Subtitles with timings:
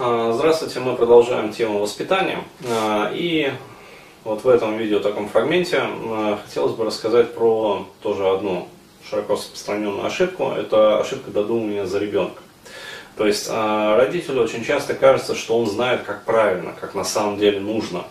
[0.00, 2.44] А, здравствуйте, мы продолжаем тему воспитания.
[2.70, 3.52] А, и
[4.22, 8.68] вот в этом видео, таком фрагменте, а, хотелось бы рассказать про тоже одну
[9.10, 10.52] широко распространенную ошибку.
[10.56, 12.40] Это ошибка додумывания за ребенка.
[13.16, 17.58] То есть родителю очень часто кажется, что он знает, как правильно, как на самом деле
[17.58, 18.04] нужно,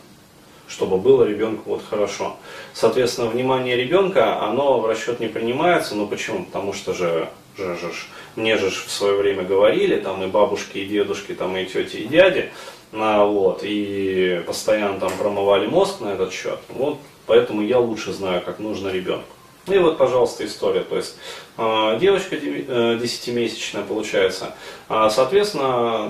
[0.67, 2.35] чтобы было ребенку вот хорошо.
[2.73, 5.95] Соответственно, внимание ребенка, оно в расчет не принимается.
[5.95, 6.43] Ну почему?
[6.43, 7.91] Потому что же же, же,
[8.35, 12.07] мне же в свое время говорили, там и бабушки, и дедушки, там и тети, и
[12.07, 12.51] дяди,
[12.93, 18.41] а, вот, и постоянно там промывали мозг на этот счет, вот, поэтому я лучше знаю,
[18.41, 19.27] как нужно ребенку.
[19.67, 20.79] И вот, пожалуйста, история.
[20.81, 21.17] То есть
[21.57, 24.55] э, девочка десятимесячная получается.
[24.87, 26.09] А, соответственно,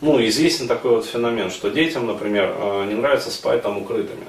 [0.00, 4.26] ну, известен такой вот феномен, что детям, например, э, не нравится спать там укрытыми.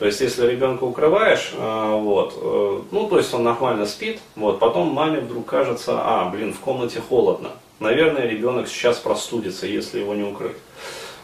[0.00, 4.58] То есть, если ребенка укрываешь, э, вот, э, ну, то есть он нормально спит, вот,
[4.58, 7.50] потом маме вдруг кажется, а, блин, в комнате холодно.
[7.80, 10.56] Наверное, ребенок сейчас простудится, если его не укрыть.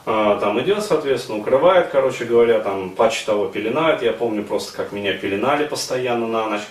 [0.04, 4.02] А, там идет, соответственно, укрывает, короче говоря, там патч того пеленает.
[4.02, 6.68] Я помню просто, как меня пеленали постоянно на ночь.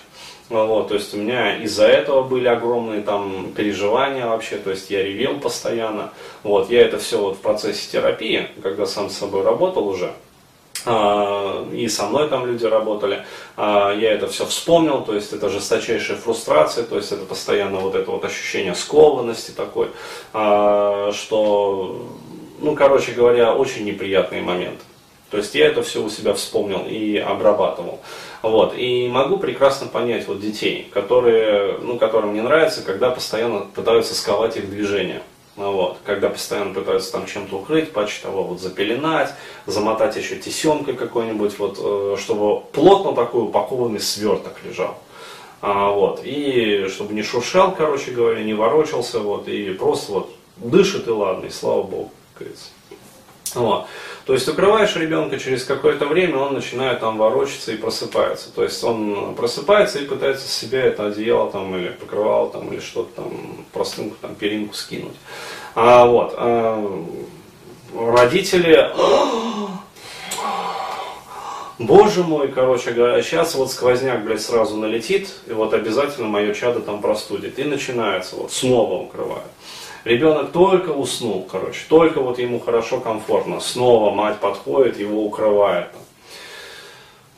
[0.48, 5.02] Вот, то есть у меня из-за этого были огромные там переживания вообще, то есть я
[5.02, 6.12] ревел постоянно.
[6.44, 10.12] Вот, я это все вот в процессе терапии, когда сам с собой работал уже,
[10.86, 13.24] и со мной там люди работали,
[13.56, 17.94] а, я это все вспомнил, то есть это жесточайшая фрустрация, то есть это постоянно вот
[17.94, 19.88] это вот ощущение скованности такой,
[20.32, 22.06] а, что,
[22.60, 24.82] ну, короче говоря, очень неприятные моменты.
[25.30, 27.98] То есть я это все у себя вспомнил и обрабатывал.
[28.42, 28.74] Вот.
[28.76, 34.56] И могу прекрасно понять вот детей, которые, ну, которым не нравится, когда постоянно пытаются сковать
[34.56, 35.22] их движение.
[35.56, 39.32] Ну вот, когда постоянно пытаются там чем-то укрыть, паче того вот запеленать,
[39.64, 44.98] замотать еще тесенкой какой-нибудь, вот, э, чтобы плотно такой упакованный сверток лежал.
[45.62, 51.08] А, вот, и чтобы не шуршал, короче говоря, не ворочался, вот, и просто вот дышит
[51.08, 52.66] и ладно, и слава богу, как говорится.
[53.54, 53.86] Вот.
[54.26, 58.52] То есть укрываешь ребенка, через какое-то время он начинает там ворочаться и просыпается.
[58.52, 62.80] То есть он просыпается и пытается с себя это одеяло там, или покрывало там, или
[62.80, 65.16] что-то там, простынку, там, перинку скинуть.
[65.74, 66.34] А, вот.
[66.36, 67.06] А,
[67.94, 68.90] родители
[71.78, 76.80] Боже мой, короче говоря, сейчас вот сквозняк, блядь, сразу налетит, и вот обязательно мое чадо
[76.80, 77.58] там простудит.
[77.58, 79.44] И начинается, вот снова укрываю.
[80.06, 83.58] Ребенок только уснул, короче, только вот ему хорошо, комфортно.
[83.58, 85.88] Снова мать подходит, его укрывает.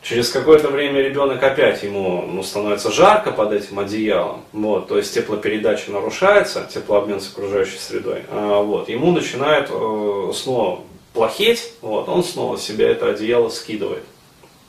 [0.02, 5.14] Через какое-то время ребенок опять ему ну, становится жарко под этим одеялом, вот, то есть
[5.14, 10.80] теплопередача нарушается, теплообмен с окружающей средой, а, вот, ему начинает э, снова
[11.14, 14.04] плохеть, вот, он снова себе это одеяло скидывает.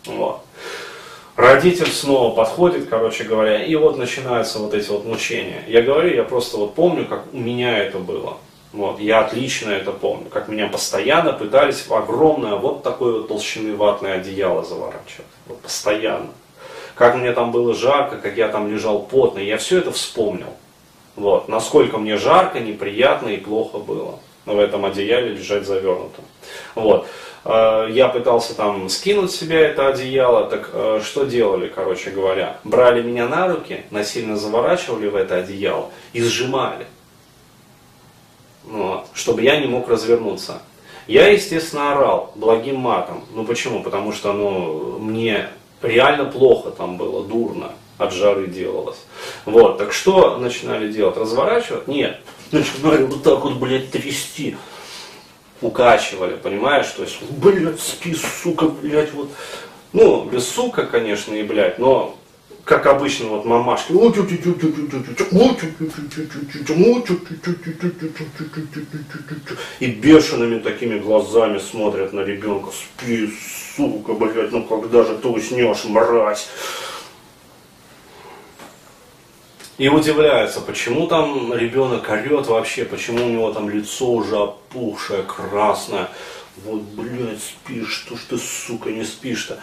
[0.06, 0.40] Вот.
[1.40, 5.64] Родитель снова подходит, короче говоря, и вот начинаются вот эти вот мучения.
[5.68, 8.40] Я говорю, я просто вот помню, как у меня это было.
[8.74, 13.74] Вот, я отлично это помню, как меня постоянно пытались в огромное вот такое вот толщины
[13.74, 15.32] ватное одеяло заворачивать.
[15.48, 16.28] Вот постоянно.
[16.94, 20.54] Как мне там было жарко, как я там лежал потно, я все это вспомнил.
[21.16, 26.26] Вот, насколько мне жарко, неприятно и плохо было в этом одеяле лежать завернутым.
[26.76, 27.08] Вот.
[27.46, 32.58] Э, я пытался там скинуть себе это одеяло, так э, что делали, короче говоря?
[32.64, 36.88] Брали меня на руки, насильно заворачивали в это одеяло и сжимали,
[38.66, 40.62] вот, чтобы я не мог развернуться.
[41.08, 43.24] Я, естественно, орал благим матом.
[43.34, 43.82] Ну почему?
[43.82, 45.50] Потому что ну, мне
[45.82, 49.00] реально плохо там было, дурно от жары делалось.
[49.46, 51.18] Вот, так что начинали делать?
[51.18, 51.88] Разворачивать?
[51.88, 52.20] Нет.
[52.52, 54.56] Начинали вот так вот, блядь, трясти
[55.62, 56.88] укачивали, понимаешь?
[56.88, 59.30] То есть, блядь, спи, сука, блядь, вот.
[59.94, 62.16] Ну, без сука, конечно, и, блядь, но
[62.70, 63.92] как обычно, вот мамашки,
[69.80, 73.34] и бешеными такими глазами смотрят на ребенка, спи,
[73.76, 76.48] сука, блядь, ну когда же ты уснешь, мразь.
[79.80, 86.10] И удивляется, почему там ребенок орет вообще, почему у него там лицо уже опухшее, красное.
[86.66, 89.58] Вот, блядь, спишь, что ж ты, сука, не спишь-то.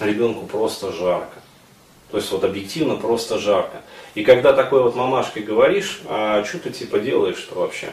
[0.00, 1.40] Ребенку просто жарко.
[2.10, 3.82] То есть вот объективно просто жарко.
[4.16, 7.92] И когда такой вот мамашкой говоришь, а что ты типа делаешь-то вообще?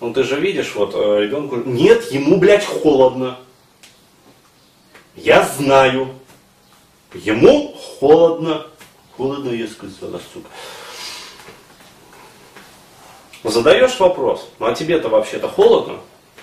[0.00, 3.38] Ну ты же видишь, вот э, ребенку, нет, ему, блядь, холодно.
[5.16, 6.10] Я знаю.
[7.14, 8.66] Ему холодно.
[9.16, 10.48] Холодно, я сказала, сука.
[13.44, 16.00] Задаешь вопрос, ну а тебе-то вообще-то холодно?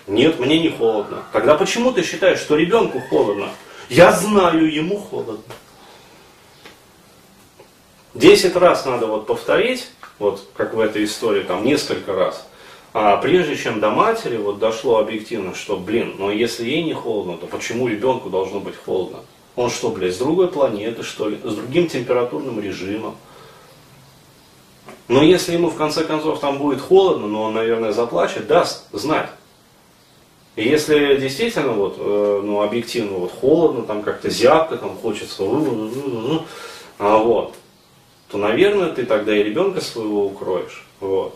[0.08, 1.24] Нет, мне не холодно.
[1.34, 3.50] Тогда почему ты считаешь, что ребенку холодно?
[3.90, 5.44] Я знаю, ему холодно.
[8.14, 9.90] Десять раз надо вот повторить,
[10.20, 12.48] вот как в этой истории, там несколько раз.
[12.94, 17.38] А прежде чем до матери вот дошло объективно, что, блин, но если ей не холодно,
[17.38, 19.20] то почему ребенку должно быть холодно?
[19.56, 21.40] Он что, блядь, с другой планеты, что ли?
[21.44, 23.16] С другим температурным режимом?
[25.08, 29.30] Но если ему в конце концов там будет холодно, но он, наверное, заплачет, даст знать.
[30.56, 35.44] И если действительно вот, э, ну, объективно вот холодно, там как-то зябко, там хочется,
[36.98, 37.56] а вот,
[38.30, 40.86] то, наверное, ты тогда и ребенка своего укроешь.
[41.00, 41.36] Вот.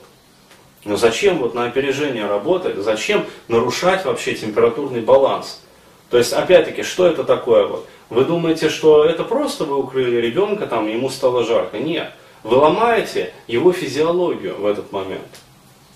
[0.86, 5.62] Но зачем вот на опережение работать, зачем нарушать вообще температурный баланс?
[6.10, 7.66] То есть, опять-таки, что это такое?
[7.66, 7.88] Вот?
[8.10, 11.80] Вы думаете, что это просто вы укрыли ребенка, там ему стало жарко?
[11.80, 12.12] Нет.
[12.44, 15.28] Вы ломаете его физиологию в этот момент.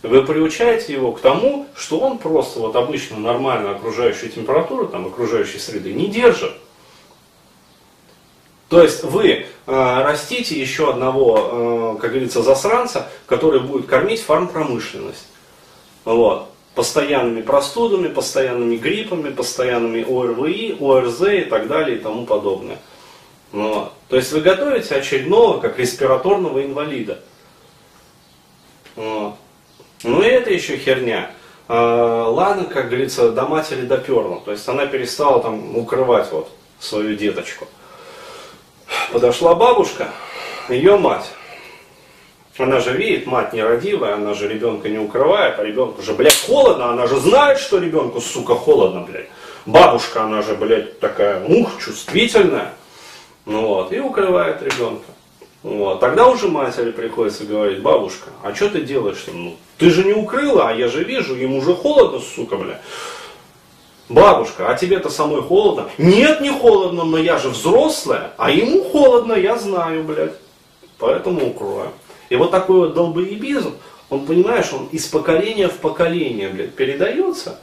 [0.02, 5.60] Вы приучаете его к тому, что он просто вот обычно нормально окружающую температуру, там, окружающей
[5.60, 6.54] среды не держит.
[8.70, 15.28] То есть вы э, растите еще одного, э, как говорится, засранца, который будет кормить фармпромышленность.
[16.06, 16.49] Вот.
[16.76, 22.78] Постоянными простудами, постоянными гриппами, постоянными ОРВИ, ОРЗ и так далее и тому подобное.
[23.52, 23.94] Вот.
[24.08, 27.20] То есть вы готовите очередного, как респираторного инвалида.
[28.96, 29.36] Вот.
[30.04, 31.32] Ну и это еще херня.
[31.68, 34.40] А, ладно, как говорится, до матери доперла.
[34.40, 36.50] То есть она перестала там укрывать вот
[36.80, 37.68] свою деточку.
[39.12, 40.10] Подошла бабушка,
[40.70, 41.32] ее мать.
[42.60, 46.90] Она же видит, мать нерадивая, она же ребенка не укрывает, а ребенку же, блядь, холодно,
[46.90, 49.30] она же знает, что ребенку, сука, холодно, блядь.
[49.66, 52.74] Бабушка, она же, блядь, такая, ух, чувствительная.
[53.46, 55.06] Ну вот, и укрывает ребенка.
[55.64, 56.02] Вот.
[56.02, 59.26] Тогда уже матери приходится говорить, бабушка, а что ты делаешь?
[59.32, 62.82] Ну, ты же не укрыла, а я же вижу, ему уже холодно, сука, бля.
[64.10, 65.90] Бабушка, а тебе-то самой холодно?
[65.98, 70.34] Нет, не холодно, но я же взрослая, а ему холодно, я знаю, блядь.
[70.98, 71.92] Поэтому укрою.
[72.30, 73.76] И вот такой вот долбоебизм,
[74.10, 77.60] он, понимаешь, он из поколения в поколение, блядь, передается.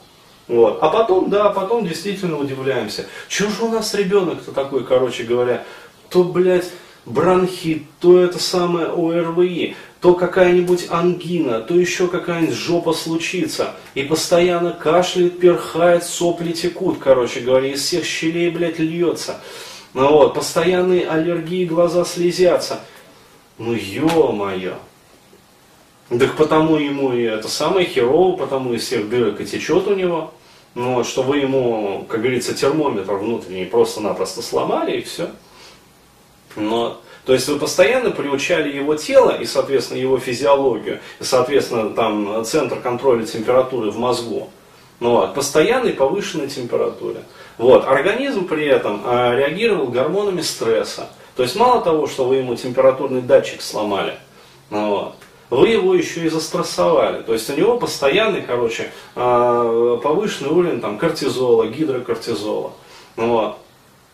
[0.48, 0.78] Вот.
[0.80, 3.06] А потом, да, потом действительно удивляемся.
[3.28, 5.64] Чего же у нас ребенок-то такой, короче говоря,
[6.08, 6.70] то, блядь,
[7.04, 13.74] бронхит, то это самое ОРВИ, то какая-нибудь ангина, то еще какая-нибудь жопа случится.
[13.94, 19.40] И постоянно кашляет, перхает, сопли текут, короче говоря, из всех щелей, блядь, льется.
[19.94, 22.80] Ну вот, постоянные аллергии, глаза слезятся.
[23.58, 24.75] Ну ё-моё.
[26.08, 30.32] Так потому ему и это самое херово, потому из всех дырок и течет у него.
[30.75, 35.31] Ну, вот, что вы ему, как говорится, термометр внутренний просто-напросто сломали и все.
[36.55, 42.44] Но то есть вы постоянно приучали его тело и, соответственно, его физиологию, и, соответственно, там
[42.44, 44.49] центр контроля температуры в мозгу,
[45.00, 47.23] ну, вот, постоянной повышенной температуре.
[47.58, 51.08] Вот, организм при этом э, реагировал гормонами стресса.
[51.36, 54.18] То есть мало того, что вы ему температурный датчик сломали,
[54.70, 55.16] ну, вот,
[55.50, 57.22] вы его еще и застрессовали.
[57.22, 62.72] То есть у него постоянный, короче, э, повышенный уровень там, кортизола, гидрокортизола.
[63.16, 63.58] Ну, вот,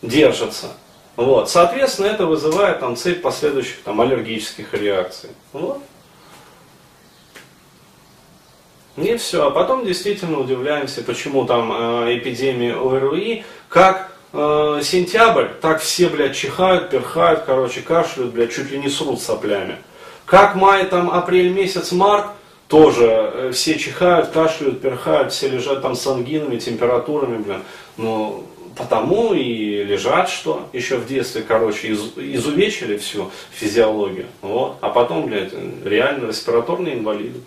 [0.02, 0.72] держится.
[1.16, 1.48] Вот.
[1.48, 5.30] Соответственно, это вызывает там, цепь последующих там, аллергических реакций.
[5.52, 5.80] Вот.
[8.96, 9.46] И все.
[9.46, 16.37] А потом действительно удивляемся, почему там э, эпидемия ОРВИ, как э, сентябрь, так все, блядь,
[16.37, 19.76] чихают, перхают, короче, кашляют, блядь, чуть ли не срут соплями.
[20.26, 22.26] Как май, там, апрель месяц, март,
[22.69, 27.62] тоже э, все чихают, кашляют, перхают, все лежат там с ангинами, температурами, блин.
[27.98, 28.46] Ну,
[28.77, 34.27] потому и лежат, что еще в детстве, короче, из, изувечили всю физиологию.
[34.41, 34.77] Вот.
[34.81, 35.53] А потом, блядь,
[35.84, 37.41] реально респираторные инвалиды.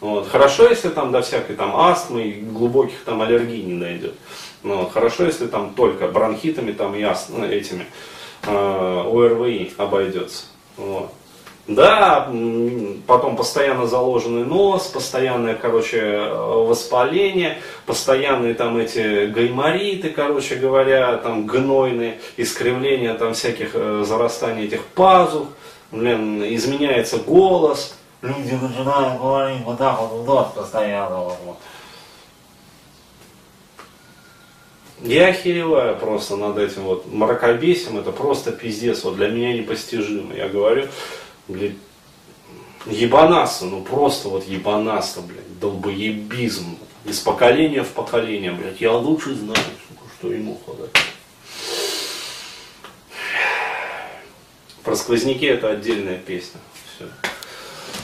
[0.00, 0.28] Вот.
[0.28, 4.14] Хорошо, если там до всякой там астмы и глубоких там аллергий не найдет.
[4.62, 4.92] Вот.
[4.92, 7.86] Хорошо, если там только бронхитами там и астмы, этими
[8.44, 10.44] э, ОРВИ обойдется.
[10.76, 11.12] Вот.
[11.68, 12.32] Да,
[13.06, 22.20] потом постоянно заложенный нос, постоянное, короче, воспаление, постоянные там эти гаймориты, короче говоря, там гнойные,
[22.38, 25.48] искривления там всяких э, зарастаний этих пазух,
[25.92, 27.97] блин, изменяется голос.
[28.20, 31.18] Люди начинают говорить вот так вот в нос постоянно.
[31.18, 31.58] Вот.
[35.00, 40.34] Я охереваю просто над этим вот мракобесием, это просто пиздец, вот для меня непостижимо.
[40.34, 40.88] Я говорю,
[41.46, 41.74] блядь,
[42.86, 46.76] ебанаса, ну просто вот ебанаса, блядь, долбоебизм.
[47.04, 49.60] Из поколения в поколение, блядь, я лучше знаю,
[50.18, 50.90] что ему ходить.
[54.82, 56.60] Про сквозняки это отдельная песня.
[56.96, 57.06] Все.